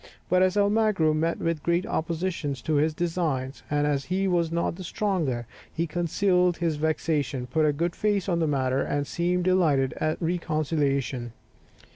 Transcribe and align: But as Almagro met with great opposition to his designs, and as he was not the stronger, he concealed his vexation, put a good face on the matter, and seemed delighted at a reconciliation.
But 0.29 0.41
as 0.41 0.57
Almagro 0.57 1.13
met 1.13 1.37
with 1.37 1.61
great 1.61 1.85
opposition 1.85 2.55
to 2.55 2.73
his 2.77 2.95
designs, 2.95 3.61
and 3.69 3.85
as 3.85 4.05
he 4.05 4.27
was 4.27 4.51
not 4.51 4.75
the 4.75 4.83
stronger, 4.83 5.45
he 5.71 5.85
concealed 5.85 6.57
his 6.57 6.77
vexation, 6.77 7.45
put 7.45 7.67
a 7.67 7.71
good 7.71 7.95
face 7.95 8.27
on 8.27 8.39
the 8.39 8.47
matter, 8.47 8.81
and 8.81 9.05
seemed 9.05 9.43
delighted 9.43 9.93
at 10.01 10.19
a 10.19 10.25
reconciliation. 10.25 11.33